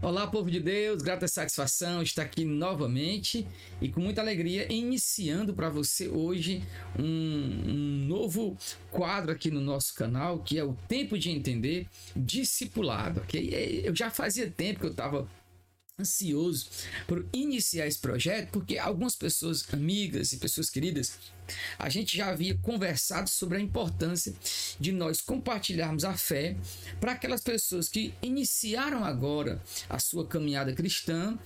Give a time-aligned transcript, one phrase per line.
[0.00, 3.44] Olá, povo de Deus, grata satisfação estar aqui novamente
[3.80, 6.62] e com muita alegria iniciando para você hoje
[6.96, 8.56] um, um, novo
[8.92, 13.22] quadro aqui no nosso canal que é o Tempo de Entender Discipulado.
[13.22, 13.82] Okay?
[13.84, 15.28] Eu já fazia tempo que eu estava
[15.98, 16.68] ansioso
[17.08, 21.18] por iniciar esse projeto porque algumas pessoas amigas e pessoas queridas
[21.78, 24.34] a gente já havia conversado sobre a importância
[24.78, 26.56] de nós compartilharmos a fé
[27.00, 31.38] para aquelas pessoas que iniciaram agora a sua caminhada cristã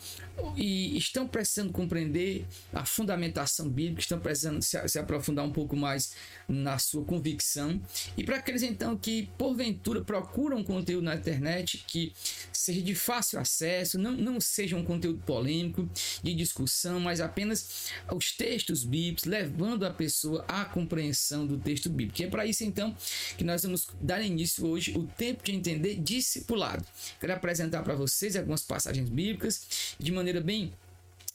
[0.56, 6.12] e estão precisando compreender a fundamentação bíblica, estão precisando se, se aprofundar um pouco mais
[6.48, 7.80] na sua convicção,
[8.16, 12.12] e para aqueles então que porventura procuram conteúdo na internet que
[12.52, 15.88] seja de fácil acesso, não, não seja um conteúdo polêmico,
[16.22, 22.20] de discussão, mas apenas os textos bíblicos, levando a pessoa à compreensão do texto bíblico.
[22.20, 22.94] E é para isso então
[23.36, 26.84] que nós vamos dar início hoje o tempo de entender discipulado.
[27.20, 30.72] Quero apresentar para vocês algumas passagens bíblicas de maneira bem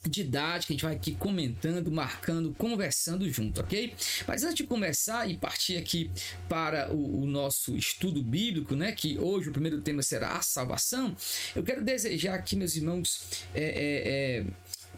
[0.06, 3.94] didática, a gente vai aqui comentando, marcando, conversando junto, ok?
[4.26, 6.10] Mas antes de começar e partir aqui
[6.48, 8.92] para o, o, nosso estudo bíblico, né?
[8.92, 11.16] Que hoje o primeiro tema será a salvação,
[11.54, 14.44] eu quero desejar aqui, meus irmãos, é, é, é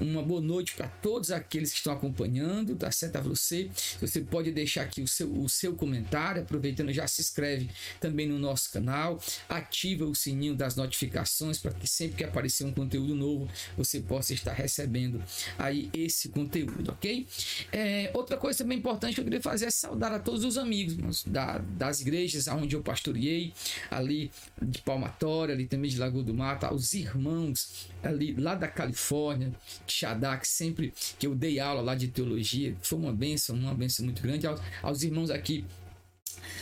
[0.01, 3.17] uma boa noite para todos aqueles que estão acompanhando, tá certo?
[3.17, 3.71] A você,
[4.01, 7.71] você pode deixar aqui o seu, o seu comentário, aproveitando, já se inscreve
[8.01, 12.73] também no nosso canal, ativa o sininho das notificações para que sempre que aparecer um
[12.73, 15.23] conteúdo novo, você possa estar recebendo
[15.59, 17.27] aí esse conteúdo, ok?
[17.73, 21.25] É, outra coisa também importante que eu queria fazer é saudar a todos os amigos
[21.25, 23.53] da, das igrejas onde eu pastoreei,
[23.91, 29.53] ali de Palmatória, ali também de Lagoa do Mato, aos irmãos ali lá da Califórnia,
[29.91, 34.23] Shadak, sempre que eu dei aula lá de teologia, foi uma benção, uma benção muito
[34.23, 34.47] grande.
[34.47, 35.65] Aos, aos irmãos aqui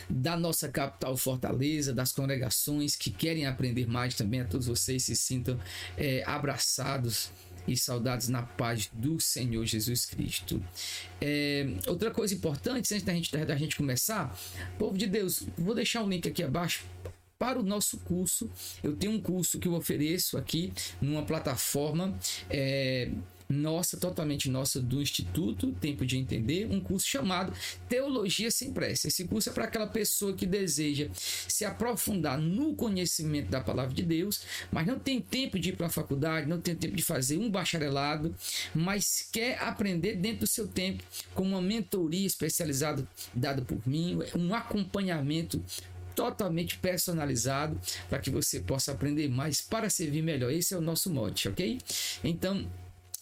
[0.09, 5.15] da nossa capital Fortaleza, das congregações que querem aprender mais também, a todos vocês se
[5.15, 5.59] sintam
[5.97, 7.31] é, abraçados
[7.67, 10.63] e saudados na paz do Senhor Jesus Cristo.
[11.21, 14.37] É, outra coisa importante, antes da gente, da gente começar,
[14.79, 16.85] povo de Deus, vou deixar um link aqui abaixo
[17.39, 18.51] para o nosso curso.
[18.83, 22.19] Eu tenho um curso que eu ofereço aqui numa plataforma.
[22.51, 23.11] É,
[23.49, 27.51] nossa, totalmente nossa, do Instituto Tempo de Entender, um curso chamado
[27.89, 29.09] Teologia Sem Pressa.
[29.09, 34.03] Esse curso é para aquela pessoa que deseja se aprofundar no conhecimento da palavra de
[34.03, 37.39] Deus, mas não tem tempo de ir para a faculdade, não tem tempo de fazer
[37.39, 38.35] um bacharelado,
[38.75, 41.03] mas quer aprender dentro do seu tempo,
[41.35, 45.65] com uma mentoria especializada dada por mim, um acompanhamento
[46.19, 50.51] totalmente personalizado para que você possa aprender mais para servir melhor.
[50.51, 51.79] Esse é o nosso mote, ok?
[52.25, 52.69] Então,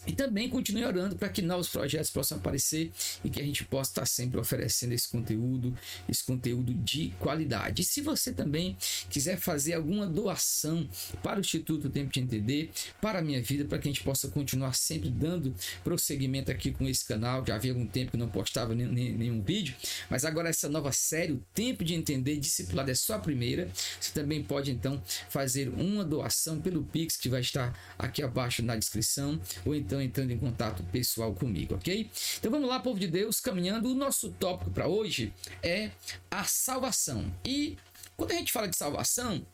[0.06, 2.92] e também continue orando para que novos projetos possam aparecer
[3.24, 5.76] e que a gente possa estar sempre oferecendo esse conteúdo,
[6.08, 7.82] esse conteúdo de qualidade.
[7.82, 8.76] E se você também
[9.10, 10.88] quiser fazer alguma doação
[11.22, 12.70] para o Instituto Tempo de Entender,
[13.00, 15.52] para a minha vida, para que a gente possa continuar sempre dando
[15.82, 17.44] prosseguimento aqui com esse canal.
[17.44, 19.74] Já havia algum tempo que não postava nenhum, nenhum vídeo,
[20.08, 23.70] mas agora essa nova série, o Tempo de Entender, discipulado é só a primeira.
[24.00, 28.76] Você também pode então fazer uma doação pelo Pix que vai estar aqui abaixo na
[28.76, 32.10] descrição, ou então entrando em contato pessoal comigo, ok?
[32.38, 33.90] Então vamos lá, povo de Deus, caminhando.
[33.90, 35.90] O nosso tópico para hoje é
[36.30, 37.32] a salvação.
[37.44, 37.76] E
[38.16, 39.44] quando a gente fala de salvação,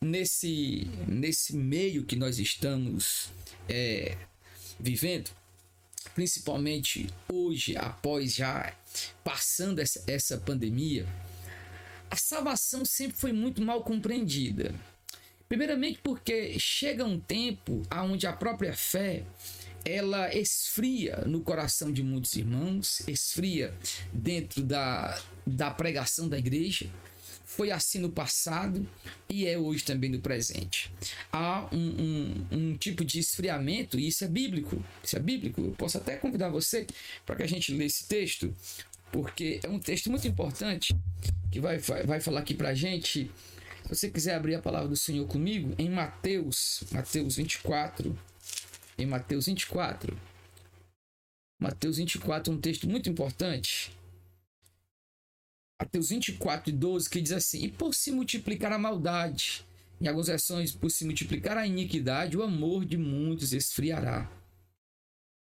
[0.00, 3.30] nesse, nesse meio que nós estamos
[3.68, 4.16] é,
[4.78, 5.30] vivendo,
[6.14, 8.72] principalmente hoje, após já
[9.22, 11.06] passando essa, essa pandemia,
[12.10, 14.74] a salvação sempre foi muito mal compreendida.
[15.48, 19.24] Primeiramente porque chega um tempo onde a própria fé
[19.84, 23.74] ela esfria no coração de muitos irmãos, esfria
[24.12, 26.90] dentro da, da pregação da igreja.
[27.44, 28.86] Foi assim no passado
[29.26, 30.92] e é hoje também no presente.
[31.32, 34.84] Há um, um, um tipo de esfriamento, e isso é bíblico.
[35.02, 35.62] Isso é bíblico.
[35.62, 36.86] Eu posso até convidar você
[37.24, 38.54] para que a gente lê esse texto,
[39.12, 40.94] porque é um texto muito importante
[41.50, 43.30] que vai, vai, vai falar aqui para a gente.
[43.84, 48.16] Se você quiser abrir a palavra do Senhor comigo, em Mateus, Mateus 24,
[48.98, 50.16] em Mateus 24.
[51.60, 53.96] Mateus 24 é um texto muito importante.
[55.80, 59.64] Mateus 24 e 12 que diz assim: E por se multiplicar a maldade,
[60.00, 64.30] em algumas versões, por se multiplicar a iniquidade, o amor de muitos esfriará.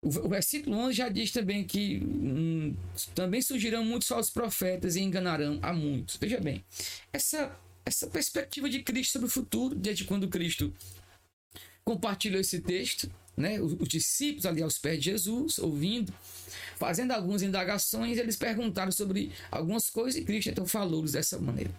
[0.01, 2.75] O, versículo 11 já diz também que hum,
[3.13, 6.15] também surgirão muitos falsos profetas e enganarão a muitos.
[6.15, 6.63] Veja bem,
[7.11, 7.53] essa,
[7.85, 10.73] essa perspectiva de Cristo sobre o futuro, desde quando Cristo
[11.83, 16.13] compartilhou esse texto, né, os, discípulos ali aos pés de Jesus, ouvindo,
[16.77, 21.71] fazendo algumas indagações, eles perguntaram sobre algumas coisas e Cristo então falou-lhes dessa maneira.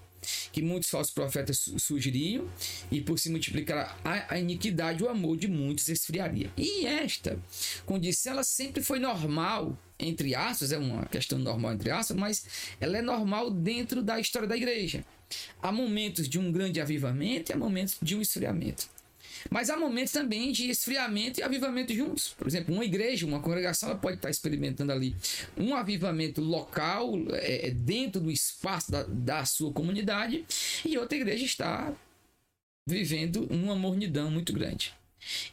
[0.52, 2.46] Que muitos falsos profetas surgiriam
[2.90, 6.50] e por se multiplicar a, a iniquidade, o amor de muitos esfriaria.
[6.56, 7.38] E esta
[7.86, 12.44] condição ela sempre foi normal, entre aspas, é uma questão normal entre aspas, mas
[12.80, 15.04] ela é normal dentro da história da igreja.
[15.62, 18.88] Há momentos de um grande avivamento e há momentos de um esfriamento.
[19.48, 22.34] Mas há momentos também de esfriamento e avivamento juntos.
[22.36, 25.16] Por exemplo, uma igreja, uma congregação, ela pode estar experimentando ali
[25.56, 30.44] um avivamento local, é, dentro do espaço da, da sua comunidade,
[30.84, 31.92] e outra igreja está
[32.86, 34.92] vivendo uma mornidão muito grande.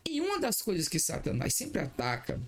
[0.09, 2.41] E uma das coisas que Satanás sempre ataca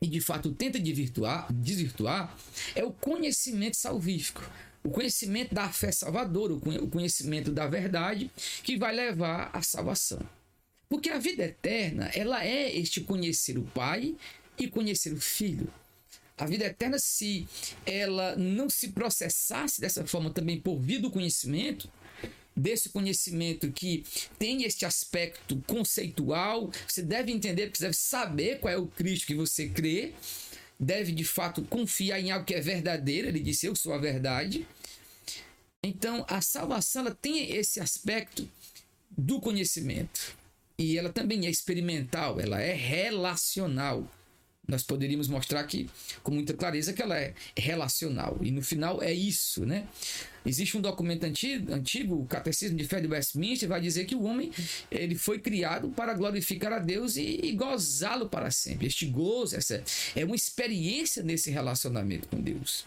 [0.00, 2.36] e de fato tenta desvirtuar, desvirtuar
[2.74, 4.42] é o conhecimento salvífico
[4.86, 8.30] o conhecimento da fé salvadora, o conhecimento da verdade
[8.62, 10.20] que vai levar à salvação.
[10.88, 14.14] Porque a vida eterna, ela é este conhecer o Pai
[14.58, 15.72] e conhecer o Filho.
[16.38, 17.48] A vida eterna, se
[17.84, 21.90] ela não se processasse dessa forma também por via do conhecimento,
[22.54, 24.04] desse conhecimento que
[24.38, 29.34] tem este aspecto conceitual, você deve entender, você deve saber qual é o Cristo que
[29.34, 30.12] você crê,
[30.78, 34.66] deve de fato confiar em algo que é verdadeiro, ele disse: Eu sou a verdade.
[35.82, 38.48] Então, a salvação ela tem esse aspecto
[39.10, 40.35] do conhecimento
[40.78, 44.06] e ela também é experimental, ela é relacional.
[44.68, 45.88] Nós poderíamos mostrar aqui
[46.24, 48.36] com muita clareza que ela é relacional.
[48.42, 49.86] E no final é isso, né?
[50.44, 54.24] Existe um documento antigo, antigo o Catecismo de Fé de Westminster, vai dizer que o
[54.24, 54.50] homem
[54.90, 58.88] ele foi criado para glorificar a Deus e, e gozá-lo para sempre.
[58.88, 59.82] Este gozo, essa
[60.16, 62.86] é uma experiência nesse relacionamento com Deus.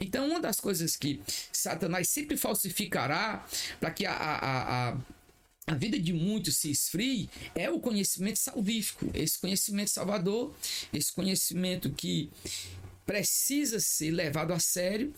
[0.00, 1.20] Então, uma das coisas que
[1.52, 3.46] Satanás sempre falsificará
[3.78, 4.96] para que a, a, a
[5.70, 10.52] a vida de muitos se esfrie é o conhecimento salvífico, esse conhecimento salvador,
[10.92, 12.28] esse conhecimento que
[13.06, 15.14] precisa ser levado a sério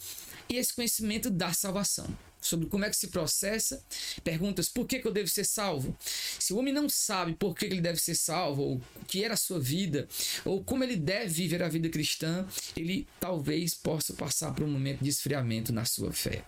[0.50, 2.06] e esse conhecimento da salvação.
[2.38, 3.82] Sobre como é que se processa,
[4.22, 5.96] perguntas por que, que eu devo ser salvo?
[6.38, 9.32] Se o homem não sabe por que ele deve ser salvo, ou o que era
[9.32, 10.06] a sua vida,
[10.44, 12.46] ou como ele deve viver a vida cristã,
[12.76, 16.44] ele talvez possa passar por um momento de esfriamento na sua fé.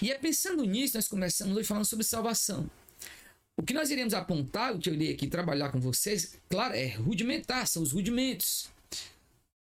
[0.00, 2.70] E é pensando nisso, nós começamos hoje falando sobre salvação.
[3.58, 6.88] O que nós iremos apontar, o que eu irei aqui trabalhar com vocês, claro, é
[6.88, 8.70] rudimentar, são os rudimentos.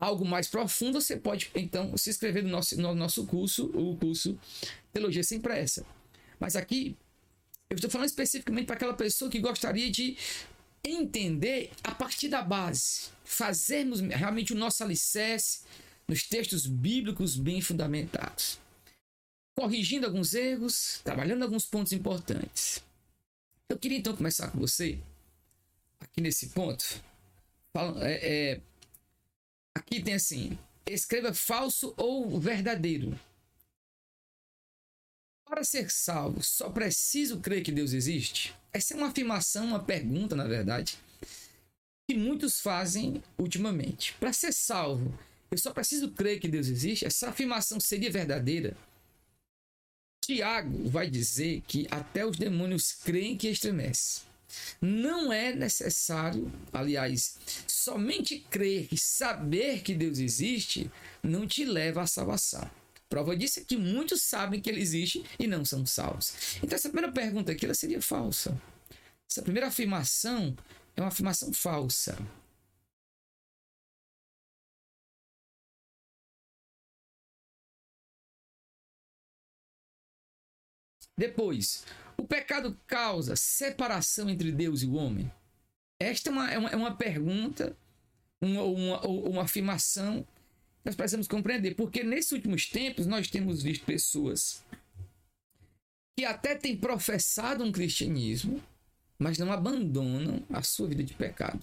[0.01, 4.39] Algo mais profundo, você pode então se inscrever no nosso, no nosso curso, o curso
[4.93, 5.85] Teologia Sem Pressa.
[6.39, 6.97] Mas aqui,
[7.71, 10.17] eu estou falando especificamente para aquela pessoa que gostaria de
[10.85, 15.61] entender a partir da base, fazermos realmente o nosso alicerce
[16.07, 18.59] nos textos bíblicos bem fundamentados,
[19.57, 22.83] corrigindo alguns erros, trabalhando alguns pontos importantes.
[23.75, 25.01] Eu queria então começar com você,
[25.99, 26.85] aqui nesse ponto.
[28.01, 28.61] É, é,
[29.75, 30.57] aqui tem assim:
[30.87, 33.19] escreva falso ou verdadeiro.
[35.45, 38.55] Para ser salvo, só preciso crer que Deus existe?
[38.73, 40.97] Essa é uma afirmação, uma pergunta, na verdade,
[42.09, 44.15] que muitos fazem ultimamente.
[44.21, 45.13] Para ser salvo,
[45.51, 47.07] eu só preciso crer que Deus existe?
[47.07, 48.77] Essa afirmação seria verdadeira?
[50.27, 54.23] Tiago vai dizer que até os demônios creem que estremece.
[54.81, 60.91] Não é necessário, aliás, somente crer e saber que Deus existe
[61.23, 62.69] não te leva à salvação.
[63.09, 66.35] Prova disso é que muitos sabem que ele existe e não são salvos.
[66.63, 68.61] Então essa primeira pergunta aqui ela seria falsa.
[69.31, 70.57] Essa primeira afirmação
[70.97, 72.17] é uma afirmação falsa.
[81.17, 81.85] Depois,
[82.17, 85.31] o pecado causa separação entre Deus e o homem?
[86.01, 87.77] Esta é uma, é uma, é uma pergunta,
[88.41, 93.85] uma, uma, uma afirmação que nós precisamos compreender, porque nesses últimos tempos nós temos visto
[93.85, 94.63] pessoas
[96.17, 98.63] que até têm professado um cristianismo,
[99.19, 101.63] mas não abandonam a sua vida de pecado.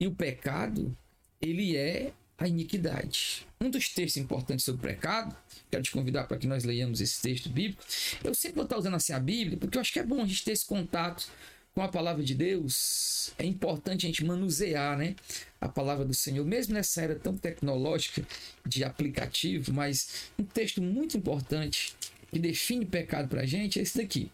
[0.00, 0.96] E o pecado,
[1.40, 3.46] ele é a iniquidade.
[3.60, 5.36] Um dos textos importantes sobre o pecado,
[5.70, 7.82] quero te convidar para que nós leiamos esse texto bíblico.
[8.22, 10.26] Eu sempre vou estar usando assim a Bíblia, porque eu acho que é bom a
[10.26, 11.28] gente ter esse contato
[11.74, 13.32] com a palavra de Deus.
[13.38, 15.16] É importante a gente manusear né,
[15.60, 18.26] a palavra do Senhor, mesmo nessa era tão tecnológica
[18.66, 21.94] de aplicativo, mas um texto muito importante
[22.30, 24.30] que define pecado para a gente é esse daqui.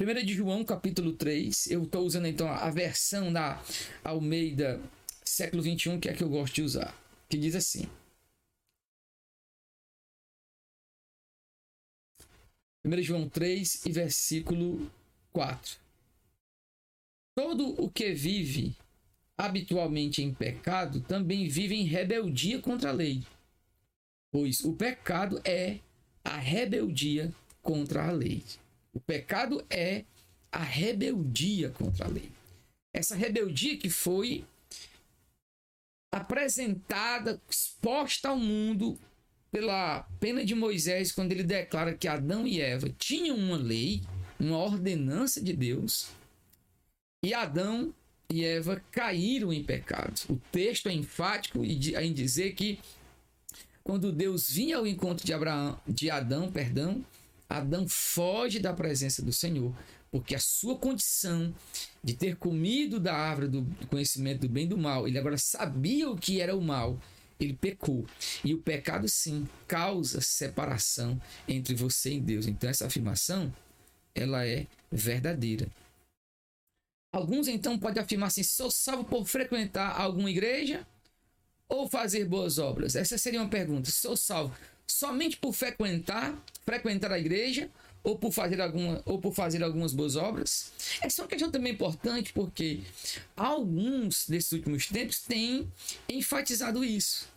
[0.00, 1.70] 1 de João, capítulo 3.
[1.70, 3.62] Eu estou usando então a versão da
[4.02, 4.80] Almeida
[5.24, 7.03] século 21, que é a que eu gosto de usar
[7.34, 7.88] que diz assim:
[12.84, 14.88] 1 João 3 e versículo
[15.32, 15.80] 4.
[17.36, 18.76] Todo o que vive
[19.36, 23.26] habitualmente em pecado também vive em rebeldia contra a lei,
[24.30, 25.80] pois o pecado é
[26.22, 28.44] a rebeldia contra a lei.
[28.92, 30.04] O pecado é
[30.52, 32.30] a rebeldia contra a lei.
[32.92, 34.46] Essa rebeldia que foi
[36.14, 38.96] apresentada, exposta ao mundo
[39.50, 44.02] pela pena de Moisés, quando ele declara que Adão e Eva tinham uma lei,
[44.38, 46.08] uma ordenança de Deus,
[47.24, 47.92] e Adão
[48.30, 50.20] e Eva caíram em pecado.
[50.28, 52.78] O texto é enfático em dizer que
[53.82, 57.04] quando Deus vinha ao encontro de Abraão, de Adão, perdão,
[57.48, 59.74] Adão foge da presença do Senhor,
[60.14, 61.52] porque a sua condição
[62.00, 66.08] de ter comido da árvore do conhecimento do bem e do mal, ele agora sabia
[66.08, 67.02] o que era o mal,
[67.40, 68.06] ele pecou.
[68.44, 72.46] E o pecado sim causa separação entre você e Deus.
[72.46, 73.52] Então essa afirmação,
[74.14, 75.66] ela é verdadeira.
[77.12, 80.86] Alguns então podem afirmar assim: sou salvo por frequentar alguma igreja
[81.68, 82.94] ou fazer boas obras?
[82.94, 83.90] Essa seria uma pergunta.
[83.90, 84.54] Sou salvo
[84.86, 87.68] somente por frequentar, frequentar a igreja
[88.04, 90.70] ou por fazer alguma ou por fazer algumas boas obras?
[91.02, 92.82] Essa é uma questão também importante porque
[93.34, 95.66] alguns desses últimos tempos têm
[96.08, 97.32] enfatizado isso.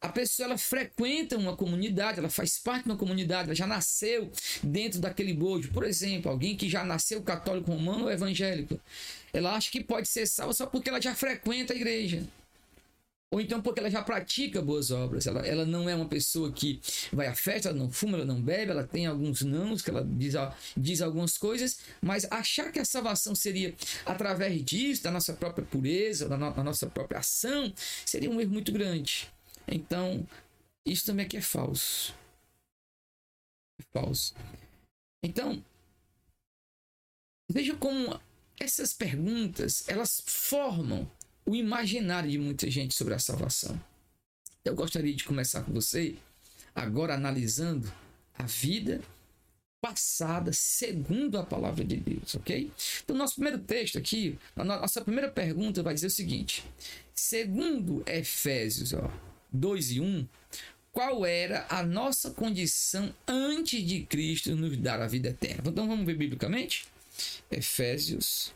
[0.00, 4.30] A pessoa ela frequenta uma comunidade, ela faz parte de uma comunidade, ela já nasceu
[4.62, 5.72] dentro daquele bojo.
[5.72, 8.78] Por exemplo, alguém que já nasceu católico romano ou evangélico,
[9.32, 12.22] ela acha que pode ser salva só porque ela já frequenta a igreja.
[13.30, 15.26] Ou então porque ela já pratica boas obras.
[15.26, 16.80] Ela, ela não é uma pessoa que
[17.12, 20.04] vai à festa, ela não fuma, ela não bebe, ela tem alguns nãos, que ela
[20.04, 20.34] diz,
[20.76, 26.28] diz algumas coisas, mas achar que a salvação seria através disso, da nossa própria pureza,
[26.28, 27.72] da, no, da nossa própria ação,
[28.04, 29.28] seria um erro muito grande.
[29.66, 30.24] Então,
[30.84, 32.14] isso também aqui é falso.
[33.80, 34.34] É falso.
[35.22, 35.62] Então,
[37.50, 38.20] veja como
[38.58, 41.10] essas perguntas, elas formam
[41.46, 43.80] o imaginário de muita gente sobre a salvação.
[44.64, 46.16] Eu gostaria de começar com você
[46.74, 47.90] agora analisando
[48.34, 49.00] a vida
[49.80, 52.70] passada segundo a palavra de Deus, ok?
[53.04, 56.64] Então, nosso primeiro texto aqui, a nossa primeira pergunta vai dizer o seguinte:
[57.14, 59.08] segundo Efésios ó,
[59.52, 60.26] 2 e 1,
[60.90, 65.70] qual era a nossa condição antes de Cristo nos dar a vida eterna?
[65.70, 66.86] Então, vamos ver biblicamente?
[67.50, 68.52] Efésios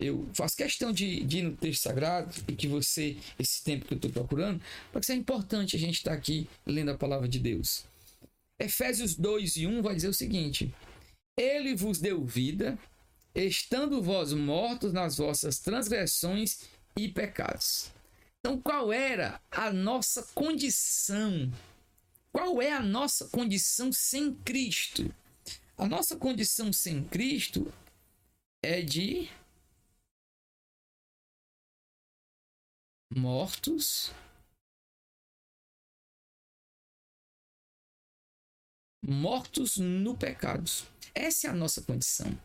[0.00, 3.92] eu faço questão de, de ir no texto sagrado e que você, esse tempo que
[3.92, 7.38] eu estou procurando, porque é importante a gente estar tá aqui lendo a palavra de
[7.38, 7.84] Deus.
[8.58, 10.74] Efésios 2 e 1 vai dizer o seguinte:
[11.36, 12.78] Ele vos deu vida,
[13.34, 16.62] estando vós mortos nas vossas transgressões
[16.96, 17.90] e pecados.
[18.40, 21.52] Então, qual era a nossa condição?
[22.32, 25.12] Qual é a nossa condição sem Cristo?
[25.76, 27.70] A nossa condição sem Cristo
[28.62, 29.28] é de
[33.14, 34.12] mortos,
[39.02, 40.70] mortos no pecado.
[41.14, 42.38] Essa é a nossa condição.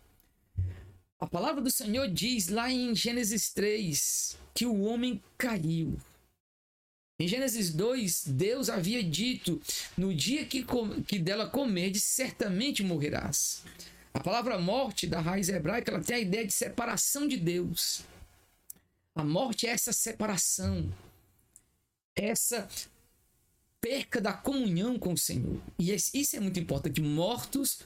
[1.20, 5.98] A palavra do Senhor diz lá em Gênesis 3 que o homem caiu.
[7.20, 9.62] Em Gênesis 2, Deus havia dito:
[9.96, 10.66] No dia que,
[11.08, 13.64] que dela comerdes, certamente morrerás.
[14.14, 18.04] A palavra morte da raiz hebraica ela tem a ideia de separação de Deus.
[19.16, 20.94] A morte é essa separação,
[22.14, 22.68] essa
[23.80, 25.62] perca da comunhão com o Senhor.
[25.80, 27.02] E isso é muito importante.
[27.02, 27.80] Mortos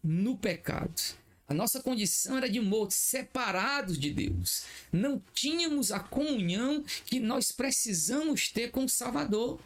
[0.00, 1.16] no pecado.
[1.48, 4.62] A nossa condição era de mortos, separados de Deus.
[4.92, 9.60] Não tínhamos a comunhão que nós precisamos ter com o Salvador.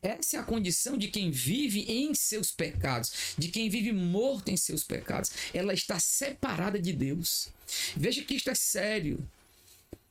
[0.00, 4.56] Essa é a condição de quem vive em seus pecados, de quem vive morto em
[4.56, 5.30] seus pecados.
[5.54, 7.48] Ela está separada de Deus.
[7.96, 9.24] Veja que isto é sério.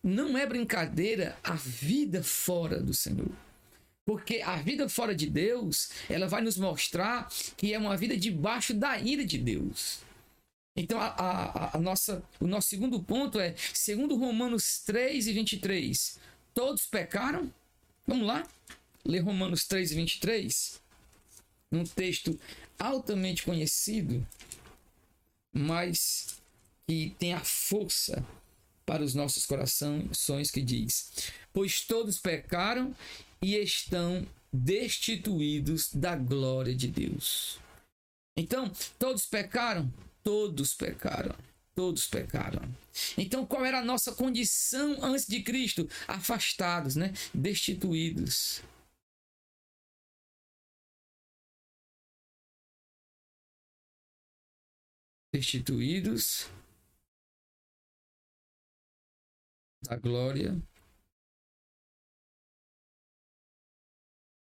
[0.04, 3.32] Não é brincadeira a vida fora do Senhor.
[4.04, 8.74] Porque a vida fora de Deus, ela vai nos mostrar que é uma vida debaixo
[8.74, 10.00] da ira de Deus.
[10.76, 16.20] Então, a, a, a, nossa, o nosso segundo ponto é, segundo Romanos 3 e 23,
[16.54, 17.54] todos pecaram?
[18.08, 18.48] Vamos lá?
[19.06, 20.82] Ler Romanos 3 e 23.
[21.72, 22.40] Um texto
[22.80, 24.26] altamente conhecido,
[25.54, 26.42] mas
[26.88, 28.26] que tem a força
[28.92, 32.94] para os nossos corações que diz: Pois todos pecaram
[33.42, 37.58] e estão destituídos da glória de Deus.
[38.38, 38.70] Então,
[39.00, 39.90] todos pecaram?
[40.22, 41.34] Todos pecaram.
[41.74, 42.70] Todos pecaram.
[43.18, 45.90] Então, qual era a nossa condição antes de Cristo?
[46.06, 47.14] Afastados, né?
[47.34, 48.62] Destituídos.
[55.34, 56.50] Destituídos
[59.84, 60.62] da glória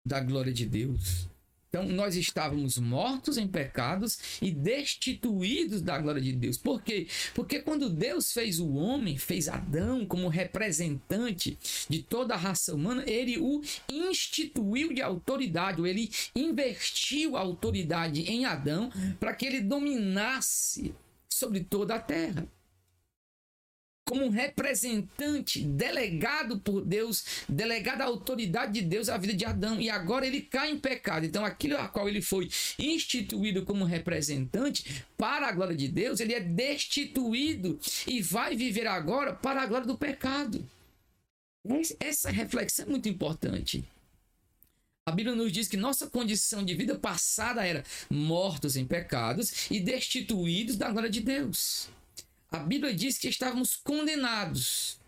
[0.05, 1.27] da glória de Deus.
[1.69, 6.57] Então, nós estávamos mortos em pecados e destituídos da glória de Deus.
[6.57, 7.07] Por quê?
[7.35, 11.57] Porque quando Deus fez o homem, fez Adão como representante
[11.89, 18.45] de toda a raça humana, ele o instituiu de autoridade, ele investiu a autoridade em
[18.45, 18.89] Adão
[19.19, 20.95] para que ele dominasse
[21.29, 22.47] sobre toda a terra
[24.07, 29.81] como um representante delegado por Deus, delegado à autoridade de Deus à vida de Adão.
[29.81, 31.25] E agora ele cai em pecado.
[31.25, 32.49] Então, aquilo a qual ele foi
[32.79, 39.33] instituído como representante para a glória de Deus, ele é destituído e vai viver agora
[39.33, 40.65] para a glória do pecado.
[41.99, 43.83] Essa reflexão é muito importante.
[45.05, 49.79] A Bíblia nos diz que nossa condição de vida passada era mortos em pecados e
[49.81, 51.89] destituídos da glória de Deus
[52.51, 54.99] a Bíblia diz que estávamos condenados.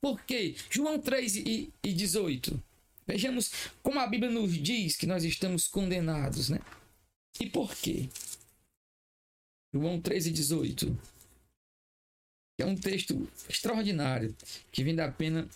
[0.00, 0.56] Por quê?
[0.70, 2.62] João 3 e, e 18.
[3.06, 6.60] Vejamos como a Bíblia nos diz que nós estamos condenados, né?
[7.40, 8.08] E por quê?
[9.72, 10.98] João 3 e 18.
[12.58, 14.36] É um texto extraordinário
[14.70, 15.48] que vem da pena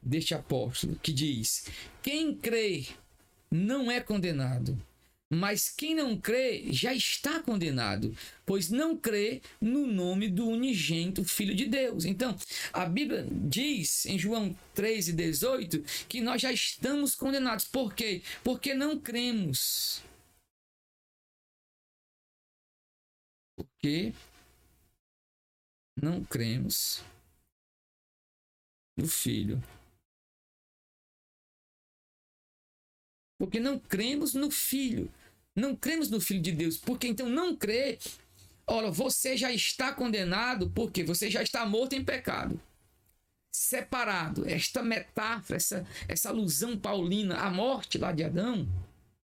[0.00, 1.66] deste apóstolo, que diz:
[2.02, 2.86] Quem crê
[3.50, 4.80] não é condenado
[5.34, 11.54] mas quem não crê já está condenado, pois não crê no nome do unigênito Filho
[11.54, 12.04] de Deus.
[12.04, 12.36] Então,
[12.72, 17.64] a Bíblia diz em João 3,18 que nós já estamos condenados.
[17.64, 18.22] Por quê?
[18.42, 20.02] Porque não cremos.
[23.56, 24.12] Porque
[26.00, 27.02] não cremos
[28.96, 29.62] no Filho.
[33.38, 35.10] Porque não cremos no Filho.
[35.54, 37.98] Não cremos no Filho de Deus, porque então não crê.
[38.66, 42.60] Olha, você já está condenado porque você já está morto em pecado.
[43.52, 44.48] Separado.
[44.48, 48.66] Esta metáfora, essa, essa alusão paulina à morte lá de Adão,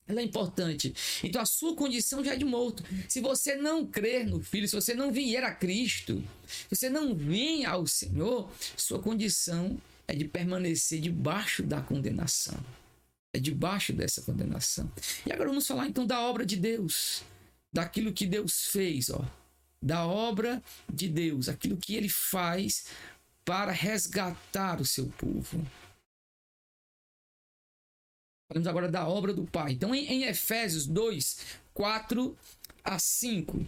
[0.06, 0.94] ela é importante.
[1.24, 2.84] Então a sua condição já é de morto.
[3.08, 7.16] Se você não crer no Filho, se você não vier a Cristo, se você não
[7.16, 12.58] vem ao Senhor, sua condição é de permanecer debaixo da condenação
[13.38, 14.91] é debaixo dessa condenação.
[15.26, 17.23] E agora vamos falar então da obra de Deus,
[17.71, 19.26] daquilo que Deus fez, ó,
[19.82, 22.86] da obra de Deus, aquilo que ele faz
[23.45, 25.65] para resgatar o seu povo.
[28.50, 29.73] Falamos agora da obra do Pai.
[29.73, 32.38] Então, em, em Efésios 2, 4
[32.84, 33.67] a 5,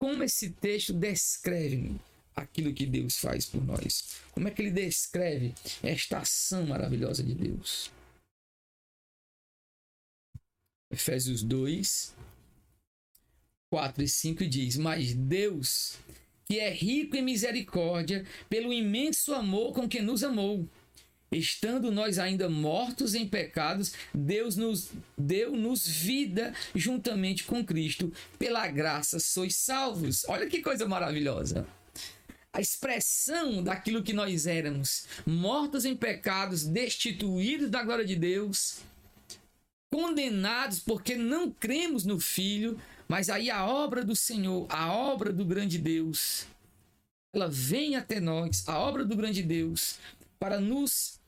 [0.00, 2.00] como esse texto descreve
[2.38, 4.20] aquilo que Deus faz por nós.
[4.32, 7.90] Como é que ele descreve esta ação maravilhosa de Deus?
[10.90, 12.14] Efésios 2,
[13.70, 15.98] 4 e 5 diz: Mas Deus,
[16.46, 20.66] que é rico em misericórdia, pelo imenso amor com que nos amou,
[21.30, 28.10] estando nós ainda mortos em pecados, Deus nos deu-nos vida juntamente com Cristo.
[28.38, 30.24] Pela graça sois salvos.
[30.26, 31.66] Olha que coisa maravilhosa
[32.52, 38.80] a expressão daquilo que nós éramos, mortos em pecados, destituídos da glória de Deus,
[39.92, 45.44] condenados porque não cremos no Filho, mas aí a obra do Senhor, a obra do
[45.44, 46.46] grande Deus,
[47.32, 49.98] ela vem até nós, a obra do grande Deus,
[50.38, 51.18] para nos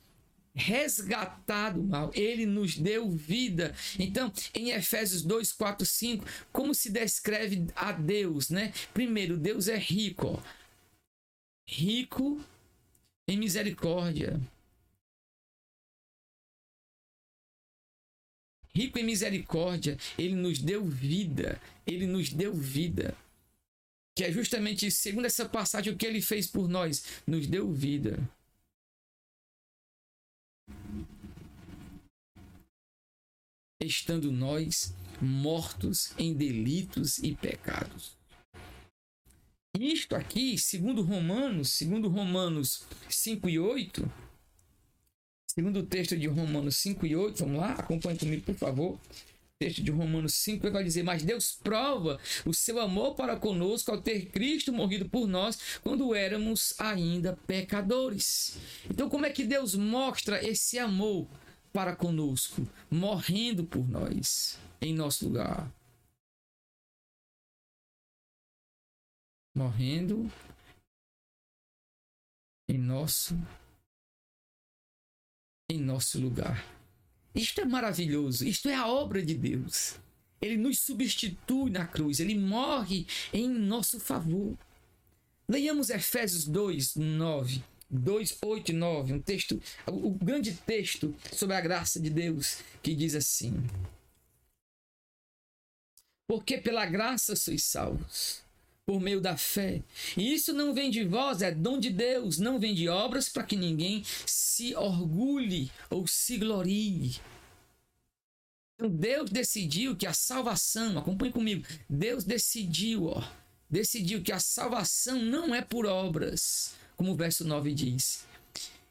[0.54, 2.10] resgatar do mal.
[2.14, 3.74] Ele nos deu vida.
[3.98, 8.72] Então, em Efésios 2, 4, 5, como se descreve a Deus, né?
[8.92, 10.26] Primeiro, Deus é rico.
[10.26, 10.59] Ó
[11.70, 12.44] rico
[13.28, 14.40] em misericórdia.
[18.74, 23.16] Rico em misericórdia, ele nos deu vida, ele nos deu vida.
[24.16, 28.18] Que é justamente segundo essa passagem o que ele fez por nós, nos deu vida.
[33.80, 38.19] Estando nós mortos em delitos e pecados.
[39.78, 44.12] Isto aqui, segundo Romanos, segundo Romanos 5 e 8,
[45.46, 48.98] segundo o texto de Romanos 5 e 8, vamos lá, acompanhe comigo, por favor.
[49.60, 54.02] texto de Romanos 5 vai dizer: Mas Deus prova o seu amor para conosco ao
[54.02, 58.56] ter Cristo morrido por nós quando éramos ainda pecadores.
[58.90, 61.28] Então, como é que Deus mostra esse amor
[61.72, 62.66] para conosco?
[62.90, 65.70] Morrendo por nós, em nosso lugar.
[69.60, 70.32] Morrendo
[72.66, 73.34] em nosso
[75.70, 76.64] em nosso lugar.
[77.34, 80.00] Isto é maravilhoso, isto é a obra de Deus.
[80.40, 84.56] Ele nos substitui na cruz, ele morre em nosso favor.
[85.46, 91.60] Leiamos Efésios 2, 9 2, 8 e 9, um texto, o grande texto sobre a
[91.60, 93.52] graça de Deus, que diz assim:
[96.28, 98.44] Porque pela graça sois salvos,
[98.90, 99.84] por meio da fé.
[100.16, 103.44] E isso não vem de vós, é dom de Deus, não vem de obras para
[103.44, 107.20] que ninguém se orgulhe ou se glorie.
[108.74, 113.22] Então Deus decidiu que a salvação, acompanhe comigo, Deus decidiu, ó,
[113.70, 118.26] decidiu que a salvação não é por obras, como o verso 9 diz.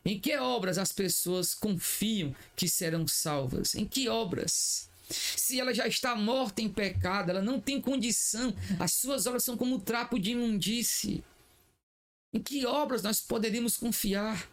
[0.05, 3.75] Em que obras as pessoas confiam que serão salvas?
[3.75, 4.89] Em que obras?
[5.09, 9.57] Se ela já está morta em pecado, ela não tem condição, as suas obras são
[9.57, 11.23] como trapo de imundície.
[12.33, 14.47] Em que obras nós poderíamos confiar?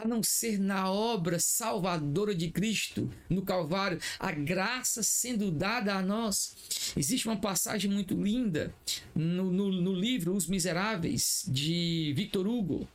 [0.00, 6.02] a não ser na obra salvadora de Cristo no Calvário, a graça sendo dada a
[6.02, 6.54] nós.
[6.96, 8.72] Existe uma passagem muito linda
[9.14, 12.88] no, no, no livro Os Miseráveis, de Victor Hugo,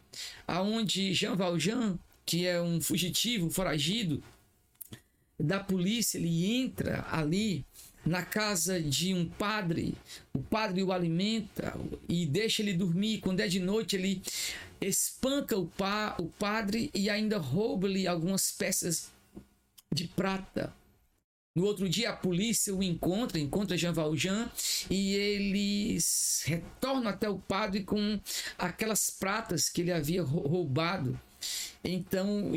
[0.48, 4.24] aonde Jean Valjean, que é um fugitivo, foragido
[5.44, 7.66] da polícia, ele entra ali
[8.06, 9.94] na casa de um padre,
[10.34, 11.78] o padre o alimenta
[12.08, 13.20] e deixa ele dormir.
[13.20, 14.22] Quando é de noite, ele
[14.80, 19.12] espanca o, pa, o padre e ainda rouba-lhe algumas peças
[19.94, 20.74] de prata.
[21.54, 24.50] No outro dia, a polícia o encontra, encontra Jean Valjean
[24.90, 28.20] e eles retornam até o padre com
[28.58, 31.20] aquelas pratas que ele havia roubado.
[31.84, 32.52] Então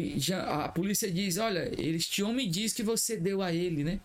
[0.49, 4.01] a polícia diz: Olha, este homem diz que você deu a ele, né?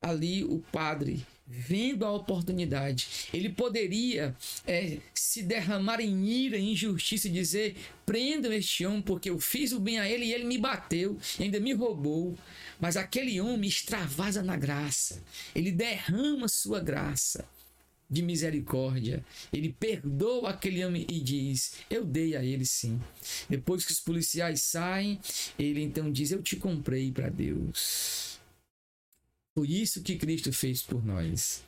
[0.00, 4.34] Ali o padre vendo a oportunidade, ele poderia
[4.66, 7.76] é, se derramar em ira, em injustiça e dizer:
[8.06, 11.60] prendam este homem, porque eu fiz o bem a ele e ele me bateu ainda
[11.60, 12.36] me roubou.
[12.80, 15.22] Mas aquele homem extravasa na graça,
[15.54, 17.44] ele derrama sua graça
[18.12, 19.24] de misericórdia.
[19.50, 23.00] Ele perdoa aquele homem e diz: Eu dei a ele sim.
[23.48, 25.18] Depois que os policiais saem,
[25.58, 28.38] ele então diz: Eu te comprei para Deus.
[29.54, 31.62] Foi isso que Cristo fez por nós.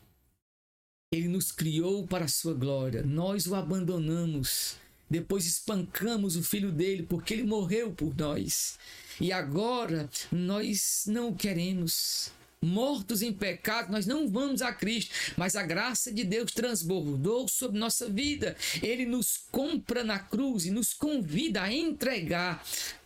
[1.11, 3.03] Ele nos criou para a sua glória.
[3.03, 4.77] Nós o abandonamos.
[5.09, 8.79] Depois espancamos o filho dele porque ele morreu por nós.
[9.21, 12.33] E agora nós não o queremos.
[12.65, 17.79] Mortos em pecado, nós não vamos a Cristo, mas a graça de Deus transbordou sobre
[17.79, 18.57] nossa vida.
[18.83, 22.65] Ele nos compra na cruz e nos convida a entregar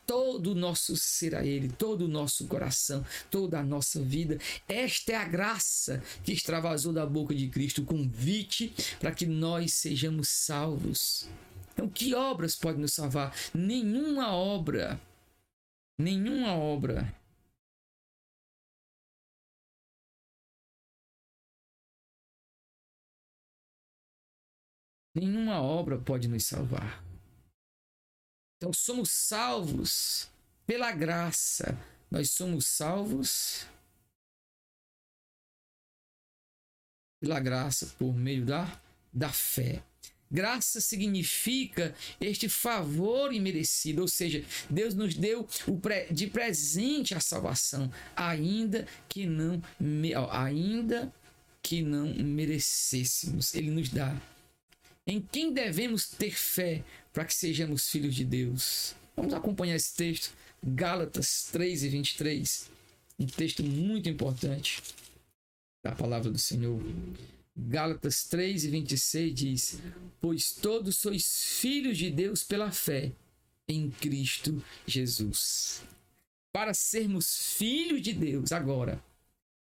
[0.09, 4.39] todo o nosso ser a Ele, todo o nosso coração, toda a nossa vida.
[4.67, 9.75] Esta é a graça que extravasou da boca de Cristo, o convite para que nós
[9.75, 11.29] sejamos salvos.
[11.75, 13.35] Então, que obras podem nos salvar?
[13.53, 14.99] Nenhuma obra,
[15.99, 17.15] nenhuma obra.
[25.19, 27.05] Nenhuma obra pode nos salvar.
[28.57, 30.29] Então somos salvos
[30.65, 31.77] pela graça.
[32.09, 33.67] Nós somos salvos
[37.21, 38.81] pela graça por meio da,
[39.13, 39.83] da fé.
[40.31, 45.49] Graça significa este favor imerecido, ou seja, Deus nos deu
[46.13, 49.61] de presente a salvação, ainda que não
[50.31, 51.13] ainda
[51.63, 53.55] que não merecêssemos.
[53.55, 54.15] Ele nos dá.
[55.11, 58.95] Em quem devemos ter fé para que sejamos filhos de Deus.
[59.17, 62.71] Vamos acompanhar esse texto, Gálatas 3 e 23,
[63.19, 64.83] um texto muito importante
[65.83, 66.79] da palavra do Senhor.
[67.57, 69.81] Gálatas 3 e 26 diz:
[70.21, 73.11] Pois todos sois filhos de Deus pela fé
[73.67, 75.83] em Cristo Jesus.
[76.53, 79.03] Para sermos filhos de Deus agora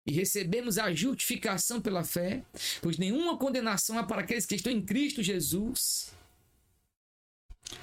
[0.07, 2.45] e recebemos a justificação pela fé,
[2.81, 6.15] pois nenhuma condenação há para aqueles que estão em Cristo Jesus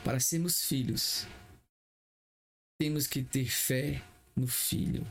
[0.04, 1.28] para sermos filhos,
[2.80, 4.02] temos que ter fé
[4.36, 5.06] no Filho.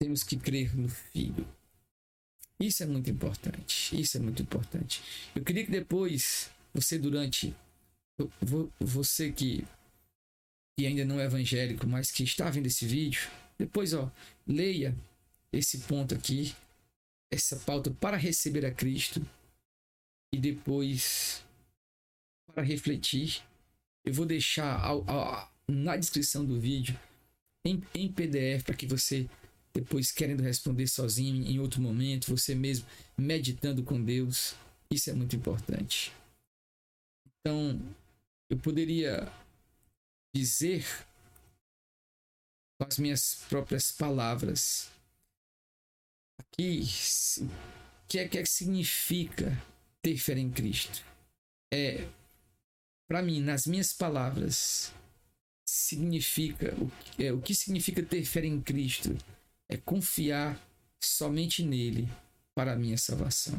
[0.00, 1.46] Temos que crer no Filho.
[2.60, 4.00] Isso é muito importante.
[4.00, 5.02] Isso é muito importante.
[5.34, 7.54] Eu queria que depois você durante
[8.80, 9.64] você que,
[10.78, 13.28] que ainda não é evangélico, mas que está vendo esse vídeo,
[13.58, 14.10] depois ó,
[14.46, 14.96] leia
[15.52, 16.54] esse ponto aqui,
[17.32, 19.24] essa pauta para receber a Cristo
[20.34, 21.44] e depois
[22.52, 23.42] para refletir.
[24.04, 24.80] Eu vou deixar
[25.68, 26.98] na descrição do vídeo
[27.66, 29.28] em, em PDF para que você
[29.74, 34.54] depois querendo responder sozinho em outro momento, você mesmo meditando com Deus,
[34.90, 36.12] isso é muito importante.
[37.40, 37.80] Então,
[38.50, 39.30] eu poderia
[40.34, 40.84] dizer
[42.78, 44.90] com as minhas próprias palavras
[46.38, 46.82] aqui
[47.40, 49.50] o que é que significa
[50.00, 51.04] ter fé em Cristo.
[51.72, 52.08] É,
[53.06, 54.92] para mim, nas minhas palavras,
[55.66, 56.90] significa o,
[57.22, 59.16] é, o que significa ter fé em Cristo
[59.68, 60.58] é confiar
[61.02, 62.08] somente nele
[62.54, 63.58] para a minha salvação.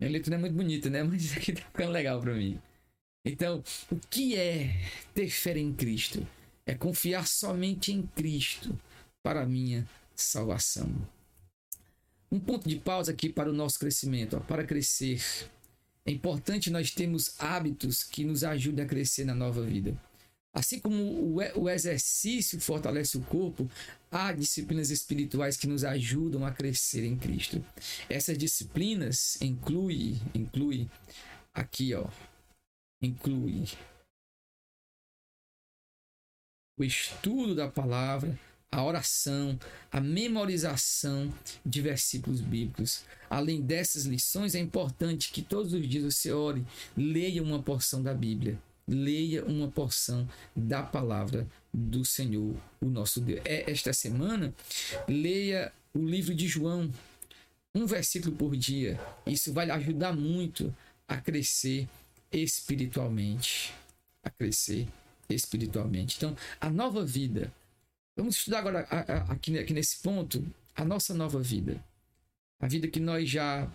[0.00, 1.02] Minha não é muito bonita, né?
[1.04, 2.58] Mas isso aqui tá ficando legal para mim.
[3.24, 4.74] Então, o que é
[5.14, 6.26] ter fé em Cristo?
[6.64, 8.78] É confiar somente em Cristo
[9.22, 10.90] para a minha salvação.
[12.32, 15.20] Um ponto de pausa aqui para o nosso crescimento, ó, para crescer.
[16.06, 19.94] É importante nós termos hábitos que nos ajudem a crescer na nova vida.
[20.52, 23.70] Assim como o exercício fortalece o corpo,
[24.10, 27.64] há disciplinas espirituais que nos ajudam a crescer em Cristo.
[28.08, 30.90] Essas disciplinas inclui, inclui
[31.54, 32.08] aqui, ó,
[33.00, 33.64] inclui
[36.76, 38.36] o estudo da palavra,
[38.72, 39.56] a oração,
[39.92, 41.32] a memorização
[41.64, 43.04] de versículos bíblicos.
[43.28, 48.12] Além dessas lições, é importante que todos os dias você ore, leia uma porção da
[48.12, 53.40] Bíblia leia uma porção da palavra do Senhor, o nosso Deus.
[53.44, 54.52] É, esta semana,
[55.08, 56.92] leia o livro de João,
[57.72, 59.00] um versículo por dia.
[59.24, 60.74] Isso vai ajudar muito
[61.06, 61.88] a crescer
[62.32, 63.72] espiritualmente.
[64.24, 64.88] A crescer
[65.28, 66.16] espiritualmente.
[66.16, 67.52] Então, a nova vida.
[68.16, 68.80] Vamos estudar agora
[69.28, 71.82] aqui, aqui nesse ponto a nossa nova vida.
[72.58, 73.70] A vida que nós já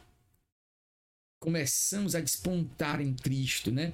[1.39, 3.93] começamos a despontar em Cristo, né?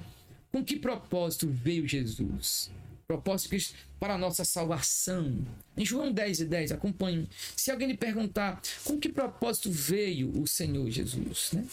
[0.52, 2.70] Com que propósito veio Jesus?
[3.08, 5.46] Propósito para a nossa salvação.
[5.78, 7.28] Em João 10 e 10, acompanhe.
[7.56, 11.68] Se alguém lhe perguntar com que propósito veio o Senhor Jesus, né?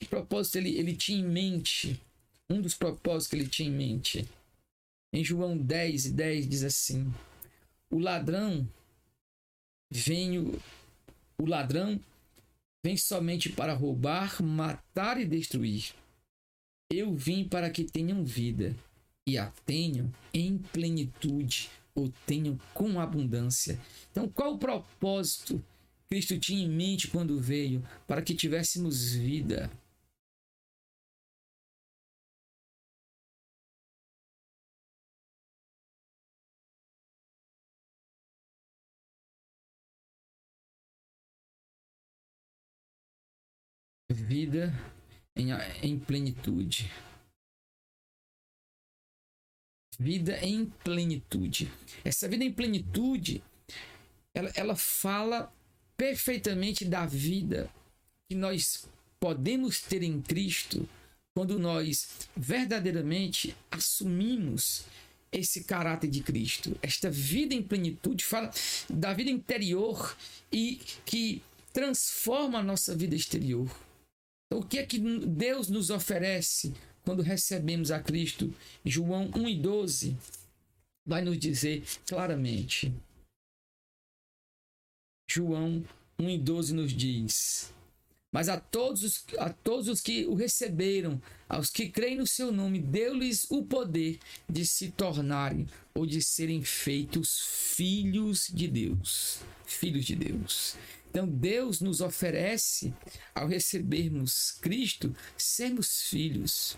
[0.00, 2.00] Que propósito ele, ele tinha em mente?
[2.48, 4.28] Um dos propósitos que ele tinha em mente.
[5.12, 7.12] Em João 10 e 10 diz assim:
[7.90, 8.68] O ladrão
[9.90, 10.38] vem
[11.38, 12.00] o ladrão
[12.84, 15.94] vem somente para roubar, matar e destruir.
[16.96, 18.76] Eu vim para que tenham vida
[19.26, 23.80] e a tenham em plenitude, ou tenham com abundância.
[24.12, 25.60] Então, qual o propósito
[26.08, 27.82] Cristo tinha em mente quando veio?
[28.06, 29.68] Para que tivéssemos vida.
[44.08, 44.72] Vida
[45.36, 45.48] em,
[45.82, 46.90] em plenitude.
[49.98, 51.70] Vida em plenitude.
[52.04, 53.42] Essa vida em plenitude,
[54.34, 55.52] ela, ela fala
[55.96, 57.70] perfeitamente da vida
[58.28, 58.88] que nós
[59.20, 60.88] podemos ter em Cristo
[61.34, 64.84] quando nós verdadeiramente assumimos
[65.32, 66.76] esse caráter de Cristo.
[66.80, 68.50] Esta vida em plenitude fala
[68.88, 70.16] da vida interior
[70.52, 71.42] e que
[71.72, 73.68] transforma a nossa vida exterior.
[74.54, 76.72] O que é que Deus nos oferece
[77.04, 78.54] quando recebemos a Cristo?
[78.84, 80.16] João 1 e 12
[81.04, 82.94] vai nos dizer claramente.
[85.28, 85.84] João
[86.20, 87.74] 1 e 12 nos diz:
[88.32, 92.52] Mas a todos, os, a todos os que o receberam, aos que creem no seu
[92.52, 97.40] nome, deu-lhes o poder de se tornarem ou de serem feitos
[97.74, 99.40] filhos de Deus.
[99.66, 100.76] Filhos de Deus.
[101.14, 102.92] Então Deus nos oferece,
[103.32, 106.76] ao recebermos Cristo, sermos filhos.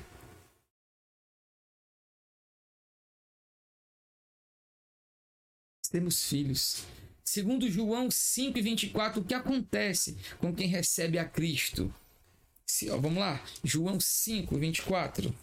[5.82, 6.84] Sermos filhos.
[7.24, 11.90] Segundo João 5 e 24, o que acontece com quem recebe a Cristo?
[12.66, 15.34] Se, ó, vamos lá, João 5, 24.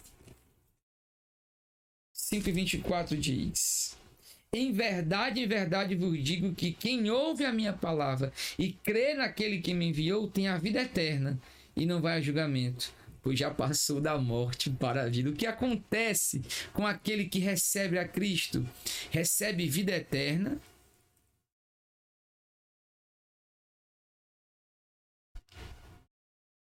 [2.12, 3.96] 5 e 24 diz:
[4.54, 9.60] em verdade, em verdade vos digo que quem ouve a minha palavra e crê naquele
[9.60, 11.40] que me enviou tem a vida eterna
[11.76, 15.30] e não vai a julgamento, pois já passou da morte para a vida.
[15.30, 16.40] O que acontece
[16.72, 18.64] com aquele que recebe a Cristo?
[19.10, 20.56] Recebe vida eterna.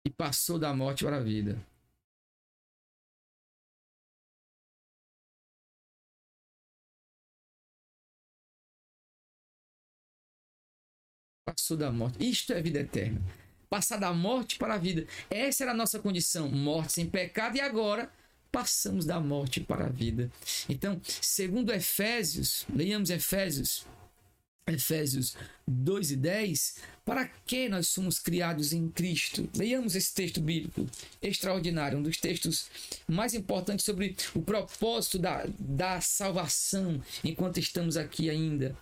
[0.04, 1.62] E passou da morte para a vida.
[11.48, 12.18] Passou da morte.
[12.20, 13.22] Isto é vida eterna.
[13.70, 15.08] Passar da morte para a vida.
[15.30, 16.50] Essa era a nossa condição.
[16.50, 18.12] Morte sem pecado e agora
[18.52, 20.30] passamos da morte para a vida.
[20.68, 23.86] Então, segundo Efésios, leiamos Efésios,
[24.66, 29.50] Efésios 2 e 10, para que nós somos criados em Cristo?
[29.56, 30.86] Leiamos esse texto bíblico
[31.22, 32.70] extraordinário, um dos textos
[33.08, 38.76] mais importantes sobre o propósito da, da salvação enquanto estamos aqui ainda.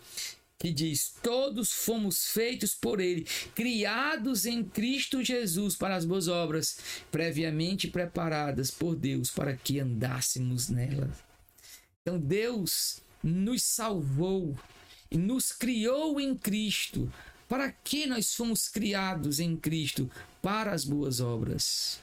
[0.57, 6.77] Que diz: Todos fomos feitos por Ele, criados em Cristo Jesus para as boas obras,
[7.11, 11.23] previamente preparadas por Deus para que andássemos nelas.
[12.01, 14.57] Então Deus nos salvou
[15.09, 17.11] e nos criou em Cristo.
[17.47, 20.09] Para que nós fomos criados em Cristo?
[20.41, 21.99] Para as boas obras.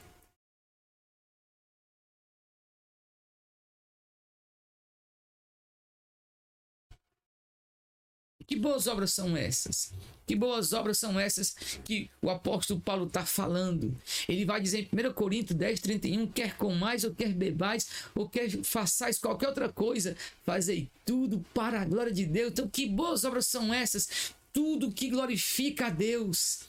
[8.52, 9.94] Que boas obras são essas?
[10.26, 13.96] Que boas obras são essas que o apóstolo Paulo está falando?
[14.28, 18.28] Ele vai dizer em 1 Coríntios 10, 31: quer com mais, ou quer bebais, ou
[18.28, 22.52] quer façais qualquer outra coisa, fazei tudo para a glória de Deus.
[22.52, 24.34] Então, que boas obras são essas?
[24.52, 26.60] Tudo que glorifica a Deus.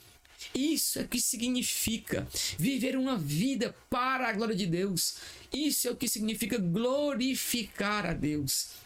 [0.56, 2.26] Isso é o que significa
[2.58, 5.16] viver uma vida para a glória de Deus.
[5.52, 8.83] Isso é o que significa glorificar a Deus.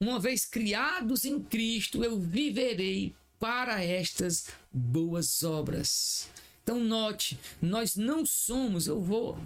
[0.00, 6.28] Uma vez criados em Cristo, eu viverei para estas boas obras.
[6.62, 9.38] Então note, nós não somos, eu vou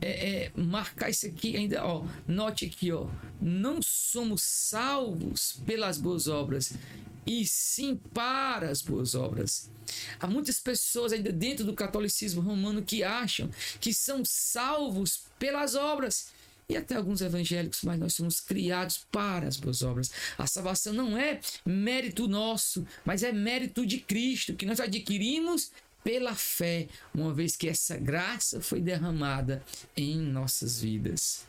[0.00, 3.06] é, é, marcar isso aqui ainda, ó, note aqui, ó,
[3.40, 6.72] não somos salvos pelas boas obras,
[7.24, 9.70] e sim para as boas obras.
[10.18, 13.48] Há muitas pessoas ainda dentro do catolicismo romano que acham
[13.80, 16.33] que são salvos pelas obras
[16.68, 20.10] e até alguns evangélicos, mas nós somos criados para as boas obras.
[20.38, 25.70] A salvação não é mérito nosso, mas é mérito de Cristo, que nós adquirimos
[26.02, 29.64] pela fé, uma vez que essa graça foi derramada
[29.96, 31.46] em nossas vidas.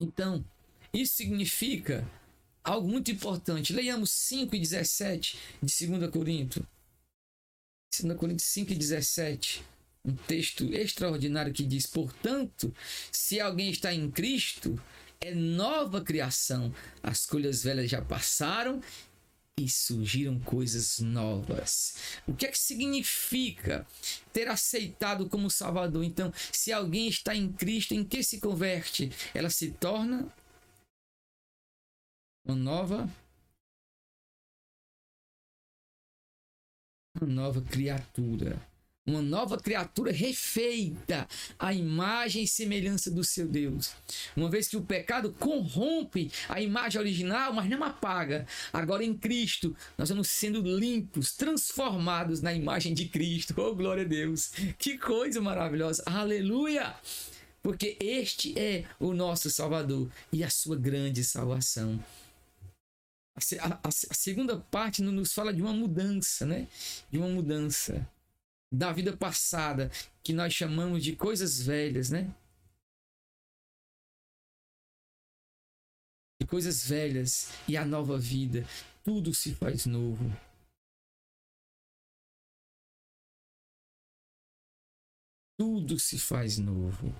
[0.00, 0.42] Então,
[0.94, 2.08] isso significa
[2.64, 3.74] algo muito importante.
[3.74, 6.64] Leiamos 5 e 17 de 2 Coríntios.
[8.00, 9.62] 2 Coríntios 5 e 17
[10.04, 12.74] um texto extraordinário que diz: Portanto,
[13.12, 14.80] se alguém está em Cristo,
[15.20, 16.74] é nova criação.
[17.02, 18.82] As coisas velhas já passaram
[19.58, 21.94] e surgiram coisas novas.
[22.26, 23.86] O que é que significa
[24.32, 26.02] ter aceitado como Salvador?
[26.02, 29.12] Então, se alguém está em Cristo, em que se converte?
[29.34, 30.32] Ela se torna
[32.44, 33.08] uma nova
[37.20, 38.69] uma nova criatura
[39.10, 43.92] uma nova criatura refeita à imagem e semelhança do seu Deus.
[44.36, 48.46] Uma vez que o pecado corrompe a imagem original, mas não apaga.
[48.72, 53.54] Agora em Cristo, nós vamos sendo limpos, transformados na imagem de Cristo.
[53.56, 54.52] Oh, glória a Deus!
[54.78, 56.02] Que coisa maravilhosa!
[56.06, 56.94] Aleluia!
[57.62, 62.02] Porque este é o nosso Salvador e a sua grande salvação.
[63.36, 66.66] A, a, a segunda parte nos fala de uma mudança, né?
[67.10, 68.06] De uma mudança
[68.72, 69.90] da vida passada,
[70.22, 72.32] que nós chamamos de coisas velhas, né?
[76.40, 78.64] De coisas velhas e a nova vida,
[79.02, 80.24] tudo se faz novo.
[85.58, 87.14] Tudo se faz novo.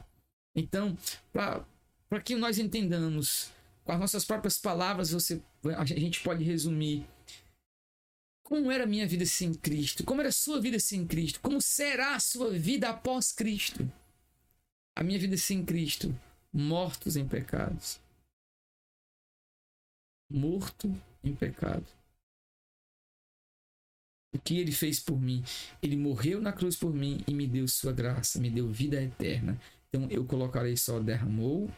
[0.57, 0.97] Então,
[1.33, 3.53] para que nós entendamos,
[3.85, 5.43] com as nossas próprias palavras, você,
[5.77, 7.07] a gente pode resumir
[8.51, 10.05] como era minha vida sem Cristo?
[10.05, 11.41] Como era sua vida sem Cristo?
[11.41, 13.89] Como será a sua vida após Cristo?
[14.97, 16.13] A minha vida sem Cristo,
[16.53, 18.01] mortos em pecados.
[20.29, 20.89] Morto
[21.23, 21.87] em pecado.
[24.35, 25.45] O que ele fez por mim?
[25.81, 29.61] Ele morreu na cruz por mim e me deu sua graça, me deu vida eterna.
[29.89, 31.71] Então eu colocarei só derramou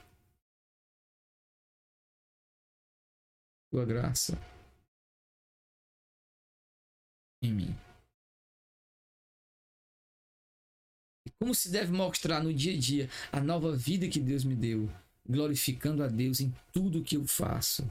[3.71, 4.52] sua graça
[7.43, 7.77] em mim.
[11.27, 14.55] E como se deve mostrar no dia a dia a nova vida que Deus me
[14.55, 14.89] deu,
[15.29, 17.89] glorificando a Deus em tudo que eu faço.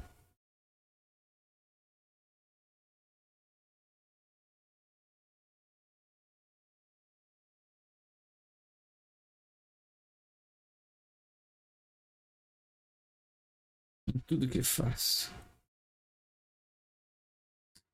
[14.07, 15.31] Em tudo que faço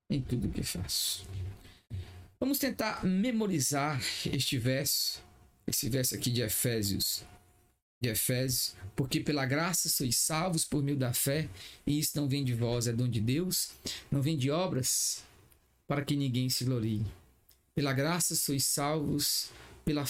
[0.10, 1.26] em tudo que faço.
[2.39, 5.24] Vamos tentar memorizar este verso,
[5.66, 7.24] esse verso aqui de Efésios.
[7.99, 11.49] De Efésios, porque pela graça sois salvos por meio da fé,
[11.86, 13.72] e isso não vem de vós, é dom de Deus,
[14.12, 15.24] não vem de obras,
[15.88, 17.03] para que ninguém se glorie.
[17.74, 19.49] Pela graça sois salvos
[19.84, 20.05] pela,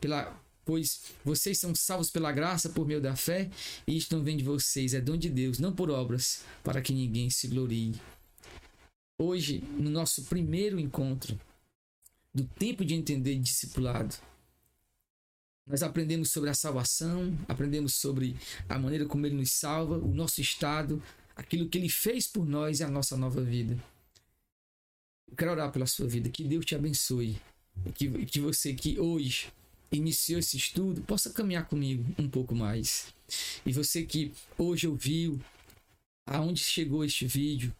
[0.00, 3.50] pela, pois vocês são salvos pela graça por meio da fé,
[3.88, 6.92] e isto não vem de vocês, é dom de Deus, não por obras, para que
[6.92, 7.94] ninguém se glorie.
[9.18, 11.40] Hoje, no nosso primeiro encontro
[12.34, 14.14] do tempo de entender discipulado,
[15.66, 18.36] nós aprendemos sobre a salvação, aprendemos sobre
[18.68, 21.02] a maneira como ele nos salva, o nosso estado,
[21.34, 23.82] aquilo que ele fez por nós e a nossa nova vida.
[25.28, 27.40] Eu quero orar pela sua vida, que Deus te abençoe,
[27.94, 29.50] que, que você que hoje
[29.90, 33.14] iniciou esse estudo possa caminhar comigo um pouco mais.
[33.64, 35.40] E você que hoje ouviu
[36.26, 37.74] aonde chegou este vídeo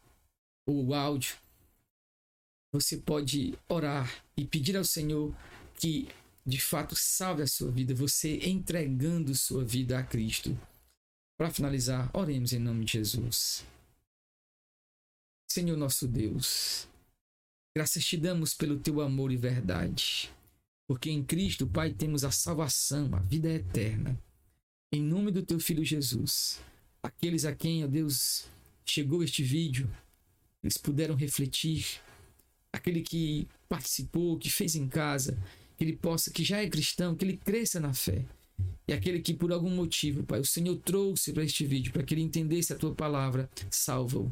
[0.67, 1.37] ou o áudio,
[2.73, 5.35] você pode orar e pedir ao Senhor
[5.79, 6.09] que
[6.45, 10.59] de fato salve a sua vida, você entregando sua vida a Cristo.
[11.39, 13.65] Para finalizar, oremos em nome de Jesus.
[15.51, 16.87] Senhor nosso Deus,
[17.75, 20.31] graças te damos pelo teu amor e verdade.
[20.89, 24.19] Porque em Cristo, Pai, temos a salvação, a vida eterna.
[24.93, 26.61] Em nome do teu filho Jesus,
[27.03, 28.49] aqueles a quem, ó Deus,
[28.85, 29.91] chegou este vídeo,
[30.67, 32.01] eles puderam refletir,
[32.73, 35.39] aquele que participou, que fez em casa,
[35.77, 38.25] que ele possa, que já é cristão, que ele cresça na fé.
[38.89, 42.15] E aquele que por algum motivo, Pai, o Senhor trouxe para este vídeo, para que
[42.15, 44.31] ele entendesse a tua palavra, salva-o.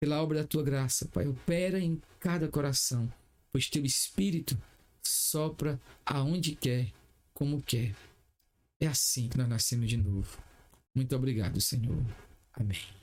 [0.00, 3.12] Pela obra da tua graça, Pai, opera em cada coração,
[3.50, 4.60] pois teu Espírito
[5.02, 6.92] sopra aonde quer,
[7.34, 7.94] como quer.
[8.80, 10.38] É assim que nós nascemos de novo.
[10.94, 12.04] Muito obrigado, Senhor.
[12.52, 13.01] Amém.